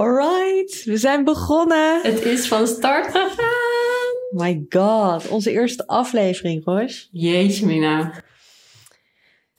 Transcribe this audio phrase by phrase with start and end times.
[0.00, 2.00] Alright, we zijn begonnen.
[2.02, 4.18] Het is van start gegaan.
[4.30, 7.08] My god, onze eerste aflevering, Roos.
[7.12, 8.12] Jeetje, Mina.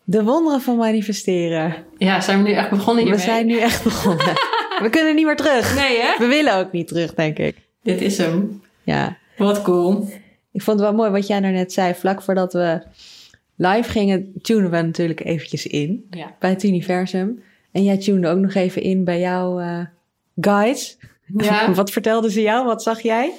[0.03, 1.75] De wonderen van manifesteren.
[1.97, 3.25] Ja, zijn we nu echt begonnen hiermee?
[3.25, 4.25] We zijn nu echt begonnen.
[4.83, 5.75] we kunnen niet meer terug.
[5.75, 6.17] Nee, hè?
[6.17, 7.55] We willen ook niet terug, denk ik.
[7.83, 8.61] Dit is hem.
[8.83, 9.17] Ja.
[9.37, 10.09] Wat cool.
[10.51, 11.93] Ik vond het wel mooi wat jij nou net zei.
[11.93, 12.83] Vlak voordat we
[13.55, 16.35] live gingen, tunen we natuurlijk eventjes in Ja.
[16.39, 17.43] bij het universum.
[17.71, 19.79] En jij tunde ook nog even in bij jouw eh
[20.35, 20.98] guides.
[21.38, 21.71] Ja.
[21.73, 22.65] Wat vertelden ze jou?
[22.65, 23.34] Wat zag jij?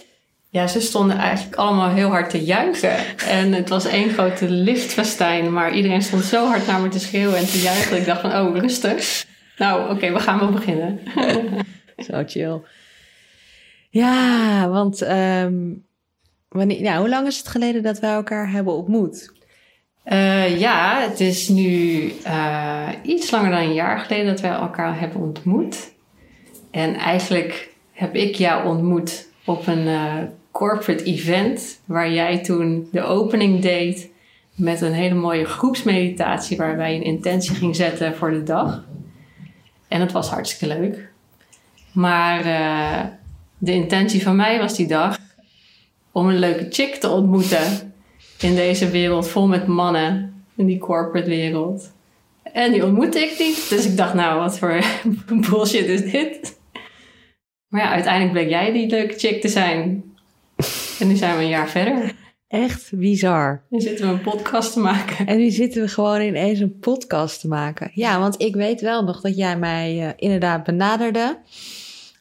[0.53, 3.17] ja, ze stonden eigenlijk allemaal heel hard te juichen.
[3.17, 5.53] En het was één grote liftfestijn.
[5.53, 7.97] Maar iedereen stond zo hard naar me te schreeuwen en te juichen.
[7.97, 9.27] Ik dacht van, oh, rustig.
[9.57, 11.01] Nou, oké, we gaan wel beginnen.
[12.09, 12.61] Zo chill.
[13.91, 15.55] Ja, want ehm,
[16.49, 19.33] wanneer, ja, hoe lang is het geleden dat wij elkaar hebben ontmoet?
[20.05, 25.01] Eh, ja, het is nu eh, iets langer dan een jaar geleden dat wij elkaar
[25.01, 25.92] hebben ontmoet.
[26.73, 30.15] En eigenlijk heb ik jou ontmoet op een eh,
[30.51, 34.11] corporate event waar jij toen de opening deed
[34.55, 38.84] met een hele mooie groepsmeditatie waarbij je een intentie ging zetten voor de dag.
[39.89, 41.09] En het was hartstikke leuk.
[41.93, 43.05] Maar eh,
[43.59, 45.19] de intentie van mij was die dag
[46.12, 47.95] om een leuke chick te ontmoeten
[48.39, 51.93] in deze wereld vol met mannen, in die corporate wereld.
[52.43, 53.69] En die ontmoette ik niet.
[53.69, 54.84] Dus ik dacht, nou, wat voor
[55.50, 56.61] bullshit is dit?
[57.73, 60.05] Maar ja, uiteindelijk bleek jij die leuke chick te zijn.
[60.98, 62.15] En nu zijn we een jaar verder.
[62.48, 63.62] Echt bizar.
[63.69, 65.27] Nu zitten we een podcast te maken.
[65.27, 67.91] En nu zitten we gewoon ineens een podcast te maken.
[67.94, 71.38] Ja, want ik weet wel nog dat jij mij eh, inderdaad benaderde.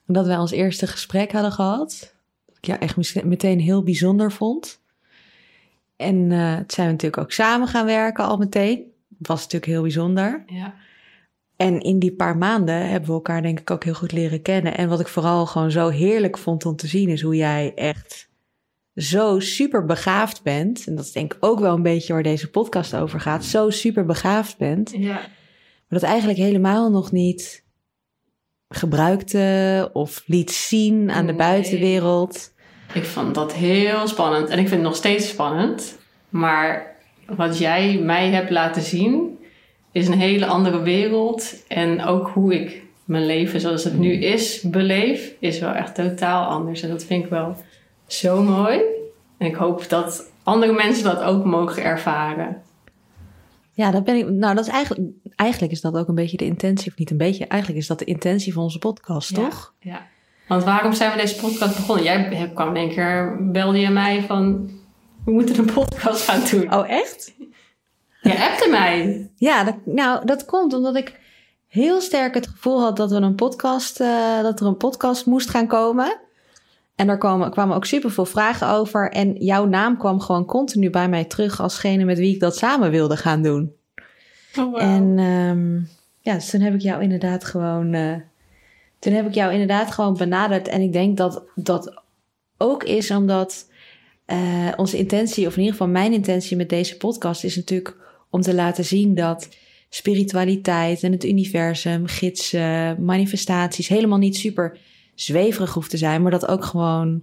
[0.05, 2.13] Dat wij ons eerste gesprek hadden gehad.
[2.45, 4.79] Dat ik jou echt meteen heel bijzonder vond.
[5.95, 8.91] En het zijn we natuurlijk ook samen gaan werken al meteen.
[9.17, 10.43] Het was natuurlijk heel bijzonder.
[10.47, 10.73] Ja.
[11.61, 14.77] En in die paar maanden hebben we elkaar denk ik ook heel goed leren kennen.
[14.77, 18.29] En wat ik vooral gewoon zo heerlijk vond om te zien is hoe jij echt
[18.95, 20.87] zo super begaafd bent.
[20.87, 23.45] En dat is denk ik ook wel een beetje waar deze podcast over gaat.
[23.45, 24.91] Zo super begaafd bent.
[24.97, 25.13] ja.
[25.87, 27.63] Maar dat eigenlijk helemaal nog niet
[28.69, 31.41] gebruikte of liet zien aan de Nee.
[31.47, 32.53] buitenwereld.
[32.93, 34.49] Ik vond dat heel spannend.
[34.49, 35.97] En ik vind het nog steeds spannend.
[36.29, 36.95] Maar
[37.25, 39.37] wat jij mij hebt laten zien,
[39.91, 41.63] is een hele andere wereld.
[41.67, 46.45] En ook hoe ik mijn leven zoals het nu is beleef, is wel echt totaal
[46.45, 46.81] anders.
[46.81, 47.55] En dat vind ik wel
[48.07, 48.81] zo mooi.
[49.37, 52.61] En ik hoop dat andere mensen dat ook mogen ervaren.
[53.73, 54.29] Ja, dat ben ik.
[54.29, 55.11] Nou, dat is eigenlijk.
[55.35, 57.45] Eigenlijk is dat ook een beetje de intentie, of niet een beetje.
[57.47, 59.73] Eigenlijk is dat de intentie van onze podcast, toch?
[59.79, 59.91] Ja.
[59.91, 60.07] ja.
[60.47, 62.03] Want waarom zijn we deze podcast begonnen?
[62.03, 64.69] Jij kwam in één keer, belde je mij van...
[65.25, 66.73] We moeten een podcast gaan doen.
[66.73, 67.33] Oh, echt?
[68.21, 69.29] Je appte mij.
[69.35, 71.19] Ja, dat, nou, dat komt omdat ik
[71.67, 75.49] heel sterk het gevoel had dat, we een podcast, eh, dat er een podcast moest
[75.49, 76.19] gaan komen.
[76.95, 79.11] En daar kwamen, kwamen ook super veel vragen over.
[79.11, 82.91] En jouw naam kwam gewoon continu bij mij terug alsgene met wie ik dat samen
[82.91, 83.73] wilde gaan doen.
[84.59, 85.75] Oh, En ehm,
[86.19, 87.93] ja, dus toen heb ik jou inderdaad gewoon.
[87.93, 88.15] eh,
[88.99, 90.67] toen heb ik jou inderdaad gewoon benaderd.
[90.67, 92.01] En ik denk dat dat
[92.57, 93.69] ook is omdat
[94.25, 97.95] eh, onze intentie, of in ieder geval mijn intentie met deze podcast, is natuurlijk
[98.31, 99.49] om te laten zien dat
[99.89, 104.77] spiritualiteit en het universum, gidsen, manifestaties helemaal niet super
[105.15, 107.21] zweverig hoeft te zijn, maar dat ook gewoon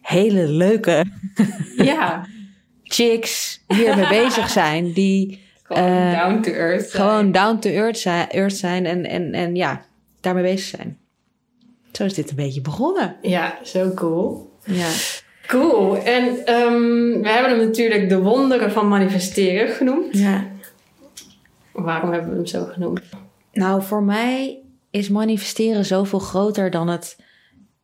[0.00, 1.04] hele leuke
[1.76, 2.26] ja,
[2.82, 6.90] chicks hiermee bezig zijn die gewoon Eh, down to earth.
[6.90, 9.84] gewoon down to earth zijn, earth zijn en, en, en ja,
[10.20, 10.98] daarmee bezig zijn.
[11.92, 13.16] Zo is dit een beetje begonnen.
[13.22, 14.52] Ja, zo cool.
[14.64, 14.88] Ja.
[15.46, 15.96] Cool.
[15.96, 20.18] En ehm, we hebben hem natuurlijk de wonderen van manifesteren genoemd.
[20.18, 20.52] ja.
[21.72, 23.00] Waarom hebben we hem zo genoemd?
[23.52, 24.58] Nou, voor mij
[24.90, 27.16] is manifesteren zoveel groter dan het.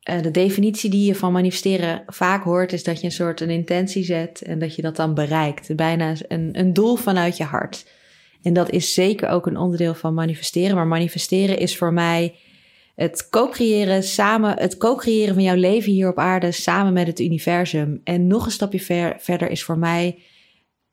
[0.01, 3.49] eh, de definitie die je van manifesteren vaak hoort, is dat je een soort een
[3.49, 5.75] intentie zet en dat je dat dan bereikt.
[5.75, 7.85] Bijna een, een doel vanuit je hart.
[8.43, 10.75] En dat is zeker ook een onderdeel van manifesteren.
[10.75, 12.35] Maar manifesteren is voor mij
[12.95, 18.01] het co-creëren samen, het co-creëren van jouw leven hier op aarde samen met het universum.
[18.03, 20.19] En nog een stapje ver- verder is voor mij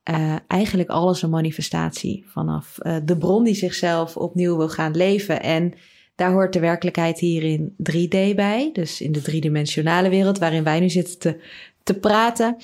[0.03, 5.43] eh, eigenlijk alles een manifestatie vanaf eh, de bron die zichzelf opnieuw wil gaan leven.
[5.43, 5.75] En
[6.15, 8.71] Daar hoort de werkelijkheid hier in 3D bij.
[8.73, 11.41] Dus in de driedimensionale wereld waarin wij nu zitten te,
[11.83, 12.56] te praten.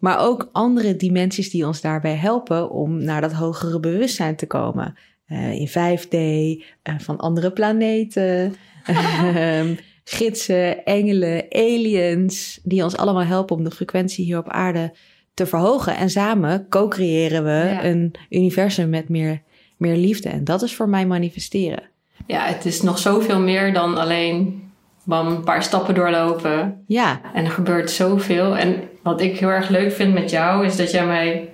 [0.00, 4.94] Maar ook andere dimensies die ons daarbij helpen om naar dat hogere bewustzijn te komen.
[5.28, 8.54] Uh, in 5D, uh, van andere planeten,
[8.86, 9.74] ehm,
[10.04, 14.94] gidsen, engelen, aliens, die ons allemaal helpen om de frequentie hier op aarde
[15.34, 15.96] te verhogen.
[15.96, 17.84] En samen co-creëren we Ja.
[17.84, 19.42] een universum met meer,
[19.76, 20.28] meer liefde.
[20.28, 21.82] En dat is voor mij manifesteren.
[22.26, 24.62] Ja, het is nog zoveel meer dan alleen
[25.04, 26.84] bam, een paar stappen doorlopen.
[26.86, 28.56] Ja, En er gebeurt zoveel.
[28.56, 31.48] En wat ik heel erg leuk vind met jou, is dat jij mij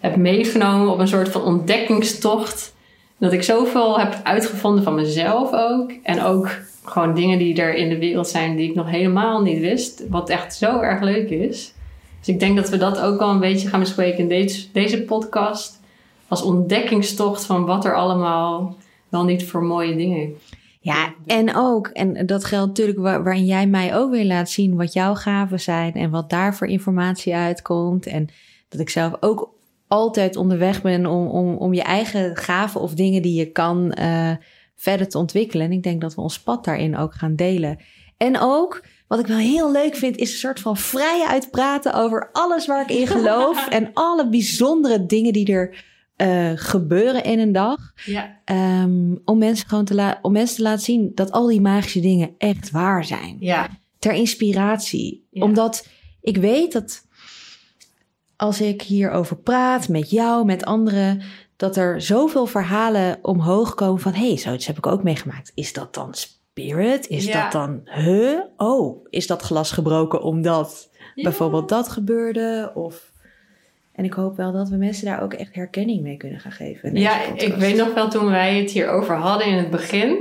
[0.00, 2.74] hebt meegenomen op een soort van ontdekkingstocht.
[3.18, 5.92] Dat ik zoveel heb uitgevonden van mezelf ook.
[6.02, 6.50] En ook
[6.84, 10.08] gewoon dingen die er in de wereld zijn die ik nog helemaal niet wist.
[10.08, 11.74] Wat echt zo erg leuk is.
[12.18, 15.02] Dus ik denk dat we dat ook wel een beetje gaan bespreken in deze, deze
[15.02, 15.80] podcast.
[16.28, 18.76] Als ontdekkingstocht van wat er allemaal
[19.08, 20.32] wel niet voor mooie dingen
[20.80, 24.76] Ja, en ook, en dat geldt natuurlijk waar- waarin jij mij ook weer laat zien
[24.76, 28.06] wat jouw gaven zijn en wat daar voor informatie uitkomt.
[28.06, 28.28] En
[28.68, 29.50] dat ik zelf ook
[29.88, 34.32] altijd onderweg ben om, om, om je eigen gaven of dingen die je kan eh,
[34.76, 35.66] verder te ontwikkelen.
[35.66, 37.78] En ik denk dat we ons pad daarin ook gaan delen.
[38.16, 42.28] En ook, wat ik wel heel leuk vind, is een soort van vrij uitpraten over
[42.32, 43.68] alles waar ik in geloof.
[43.68, 45.84] en alle bijzondere dingen die er
[46.16, 47.92] eh, gebeuren in een dag.
[48.04, 52.00] Ja, Ehm, om, mensen gewoon te om mensen te laten zien dat al die magische
[52.00, 53.36] dingen echt waar zijn.
[53.40, 53.68] ja,
[53.98, 55.26] Ter inspiratie.
[55.30, 55.44] Ja.
[55.44, 55.86] Omdat
[56.20, 57.06] ik weet dat
[58.38, 61.22] als ik hierover praat met jou, met anderen,
[61.56, 65.52] dat er zoveel verhalen omhoog komen van: hé, hey, zoiets heb ik ook meegemaakt.
[65.54, 67.06] Is dat dan spirit?
[67.08, 67.42] Is Ja.
[67.42, 68.38] dat dan, huh?
[68.56, 71.22] Oh, is dat glas gebroken omdat Ja.
[71.22, 72.70] bijvoorbeeld dat gebeurde?
[72.74, 73.10] Of.
[73.92, 76.94] En ik hoop wel dat we mensen daar ook echt herkenning mee kunnen gaan geven.
[76.96, 77.42] Ja, podcast.
[77.46, 80.16] ik weet nog wel toen wij het hierover hadden in het begin.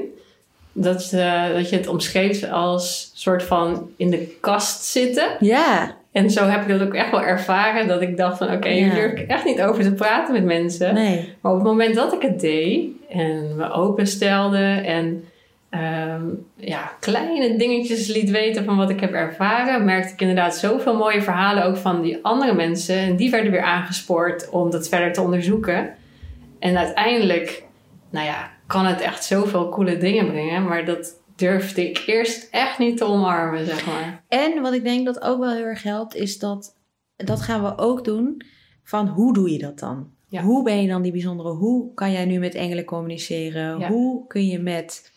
[0.72, 5.28] Dat, eh, dat je het omschreef als soort van in de kast zitten.
[5.40, 7.88] Ja, En zo heb ik dat ook echt wel ervaren.
[7.88, 8.94] Dat ik dacht van oké, hier Ja.
[8.94, 10.94] durf ik echt niet over te praten met mensen.
[10.94, 11.34] nee.
[11.42, 15.24] Maar op het moment dat ik het deed en me openstelde en
[15.70, 16.22] ehm,
[16.56, 21.22] ja, kleine dingetjes liet weten van wat ik heb ervaren, merkte ik inderdaad zoveel mooie
[21.22, 22.98] verhalen ook van die andere mensen.
[22.98, 25.90] En die werden weer aangespoord om dat verder te onderzoeken.
[26.60, 27.64] En uiteindelijk,
[28.10, 32.80] nou ja, kan het echt zoveel coole dingen brengen, maar dat durfde ik eerst echt
[32.80, 34.24] niet te omarmen, zeg maar.
[34.28, 36.76] En wat ik denk dat ook wel heel erg helpt, is dat
[37.16, 38.42] dat gaan we ook doen.
[38.84, 40.10] Van hoe doe je dat dan?
[40.30, 40.42] Ja.
[40.42, 41.50] Hoe ben je dan die bijzondere?
[41.50, 43.80] Hoe kan jij nu met engelen communiceren?
[43.80, 43.88] Ja.
[43.90, 45.12] Hoe kun je met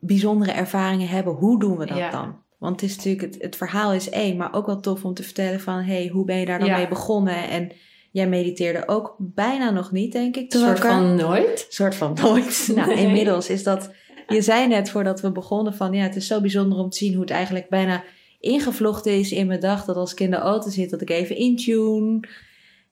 [0.00, 1.32] bijzondere ervaringen hebben?
[1.32, 2.10] Hoe doen we dat Ja.
[2.10, 2.36] dan?
[2.58, 5.22] Want het is natuurlijk, het, het verhaal is één, maar ook wel tof om te
[5.22, 7.48] vertellen van, hey, hoe ben je daar dan mee begonnen?
[7.48, 7.72] En
[8.10, 10.52] jij mediteerde ook bijna nog niet, denk ik.
[10.54, 11.66] Een soort van nooit.
[11.68, 12.68] soort van nooit.
[12.74, 13.06] Nou, Nee.
[13.06, 13.90] inmiddels is dat.
[14.32, 17.12] Je zei net voordat we begonnen van ja, het is zo bijzonder om te zien
[17.12, 18.02] hoe het eigenlijk bijna
[18.40, 19.84] ingevlochten is in mijn dag.
[19.84, 22.20] Dat als ik in de auto zit, dat ik even intune.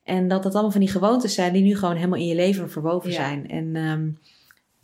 [0.04, 2.70] En dat dat allemaal van die gewoontes zijn die nu gewoon helemaal in je leven
[2.70, 3.16] verwoven Ja.
[3.16, 3.48] zijn.
[3.50, 4.08] En ehm,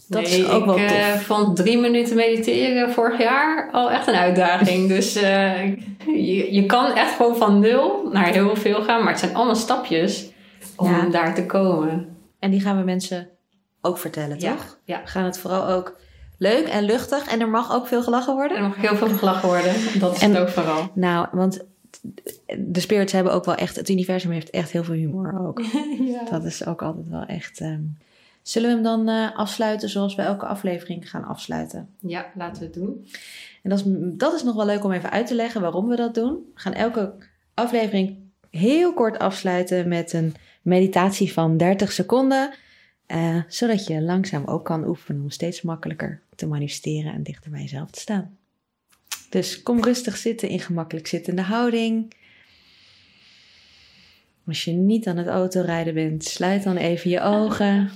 [0.08, 0.96] dat nee, is ook wel ik tof.
[0.96, 4.88] eh, vond drie minuten mediteren vorig jaar al echt een uitdaging.
[4.96, 5.66] dus eh,
[6.06, 9.00] je, je kan echt gewoon van nul naar heel veel gaan.
[9.02, 10.30] Maar het zijn allemaal stapjes
[10.76, 11.08] om Ja.
[11.08, 12.16] daar te komen.
[12.38, 13.28] En die gaan we mensen
[13.80, 14.78] ook vertellen, Ja, toch?
[14.84, 15.00] ja.
[15.04, 15.98] We gaan het vooral ook
[16.38, 17.26] leuk en luchtig.
[17.32, 18.56] En er mag ook veel gelachen worden.
[18.56, 19.74] Er mag heel veel gelachen worden.
[20.00, 20.90] Dat is En- het ook vooral.
[20.94, 21.64] Nou, want
[22.58, 23.76] de spirits hebben ook wel echt...
[23.76, 25.60] Het universum heeft echt heel veel humor ook.
[26.14, 26.24] ja.
[26.30, 27.60] Dat is ook altijd wel echt.
[27.60, 27.80] ehm,
[28.42, 31.88] Zullen we hem dan eh, afsluiten zoals we elke aflevering gaan afsluiten?
[32.00, 33.06] ja, laten we het doen.
[33.62, 35.96] En dat is, dat is nog wel leuk om even uit te leggen waarom we
[35.96, 36.32] dat doen.
[36.54, 37.12] We gaan elke
[37.54, 38.16] aflevering
[38.50, 42.50] heel kort afsluiten met een meditatie van 30 seconden.
[43.06, 47.60] Eh, zodat je langzaam ook kan oefenen om steeds makkelijker te manifesteren en dichter bij
[47.60, 48.38] jezelf te staan.
[49.30, 52.14] Dus kom rustig zitten in gemakkelijk zittende houding.
[54.46, 57.90] Als je niet aan het autorijden bent, sluit dan even je ogen.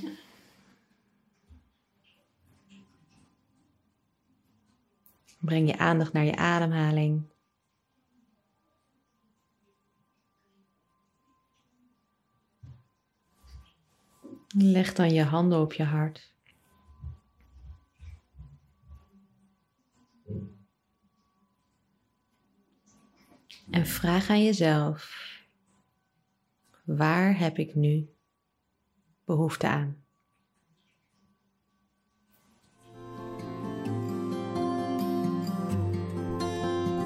[5.40, 7.29] Breng je aandacht naar je ademhaling.
[14.56, 16.32] Leg dan je handen op je hart.
[23.70, 25.14] En vraag aan jezelf:
[26.84, 28.14] waar heb ik nu
[29.24, 30.04] behoefte aan?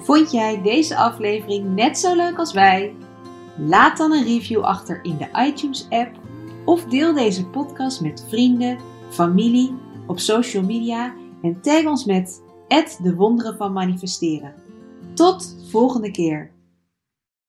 [0.03, 2.97] Vond jij deze aflevering net zo leuk als wij?
[3.59, 6.24] Laat dan een review achter in de iTunes-app
[6.65, 8.79] of deel deze podcast met vrienden,
[9.11, 9.75] familie,
[10.07, 12.43] op social media en tag ons met
[13.03, 14.55] de wonderen van manifesteren.
[15.15, 16.54] Tot volgende keer.